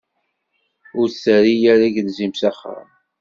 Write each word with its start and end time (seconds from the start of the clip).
Ur 0.99 1.07
d-terri 1.09 1.55
ara 1.73 1.85
agelzim 1.87 2.33
s 2.35 2.41
axxam. 2.49 2.87